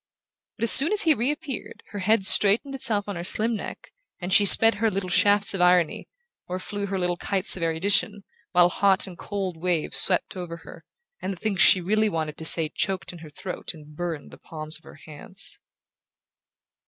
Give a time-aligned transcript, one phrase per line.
[0.57, 4.33] But as soon as he reappeared her head straightened itself on her slim neck and
[4.33, 6.07] she sped her little shafts of irony,
[6.47, 10.83] or flew her little kites of erudition, while hot and cold waves swept over her,
[11.21, 14.39] and the things she really wanted to say choked in her throat and burned the
[14.39, 15.59] palms of her hands.